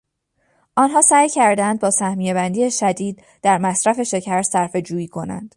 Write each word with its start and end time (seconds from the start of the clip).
آنها 0.75 1.01
سعی 1.01 1.29
کردند 1.29 1.79
با 1.81 1.91
سهمیه 1.91 2.33
بندی 2.33 2.71
شدید، 2.71 3.23
در 3.41 3.57
مصرف 3.57 4.03
شکر 4.03 4.41
صرفهجویی 4.41 5.07
کنند. 5.07 5.49